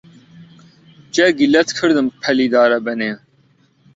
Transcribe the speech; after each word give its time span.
جەرگی 1.15 1.51
لەت 1.53 1.69
کردم 1.77 2.07
پەلی 2.21 2.47
دارەبەنێ 2.53 3.11